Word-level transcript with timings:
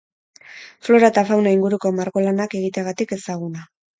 Flora 0.87 1.09
eta 1.13 1.23
fauna 1.27 1.51
inguruko 1.57 1.93
margolanak 1.99 2.57
egiteagatik 2.61 3.17
ezaguna. 3.19 3.67